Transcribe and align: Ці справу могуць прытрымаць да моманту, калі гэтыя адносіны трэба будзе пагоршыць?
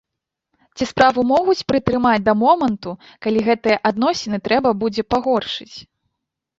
Ці 0.79 0.87
справу 0.91 1.25
могуць 1.33 1.65
прытрымаць 1.73 2.23
да 2.31 2.37
моманту, 2.45 2.91
калі 3.27 3.47
гэтыя 3.51 3.77
адносіны 3.93 4.45
трэба 4.51 4.69
будзе 4.85 5.11
пагоршыць? 5.15 5.75